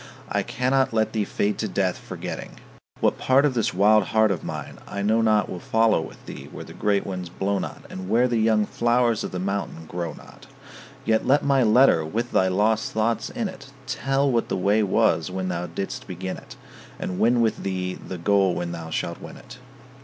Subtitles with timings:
[0.31, 2.59] I cannot let thee fade to death, forgetting.
[3.01, 6.49] What part of this wild heart of mine I know not Will follow with thee
[6.51, 10.13] where the great winds blow not, And where the young flowers of the mountain grow
[10.13, 10.47] not.
[11.05, 15.29] Yet let my letter with thy lost thoughts in it Tell what the way was
[15.29, 16.55] when thou didst begin it,
[16.97, 19.59] And win with thee the goal when thou shalt win it.